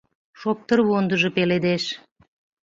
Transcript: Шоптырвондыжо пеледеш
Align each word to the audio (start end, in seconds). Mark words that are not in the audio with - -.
Шоптырвондыжо 0.39 1.29
пеледеш 1.35 1.83